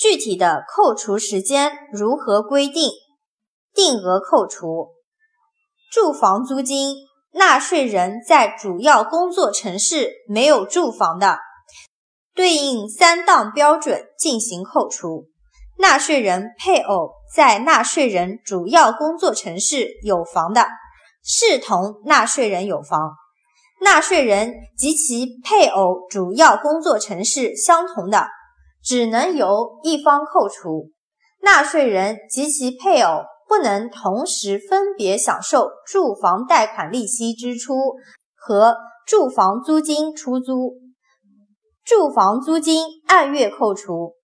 [0.00, 2.90] 具体的扣除时间如何规定？
[3.74, 4.94] 定额扣除
[5.92, 6.96] 住房租金，
[7.34, 11.38] 纳税人在主要工作城市没有住房的，
[12.34, 15.26] 对应三档标准进行扣除。
[15.76, 20.66] 纳税人配偶在纳税人主要工作城市有房的，
[21.22, 23.12] 视同纳税人有房。
[23.82, 28.28] 纳税人及其配偶主要工作城市相同的，
[28.82, 30.90] 只能由一方扣除。
[31.42, 37.74] 纳税人及其配偶不能同时分别享受住房贷款利息支出
[38.36, 38.76] 和
[39.06, 40.74] 住房租金出租。
[41.84, 44.19] 住房租金按月扣除。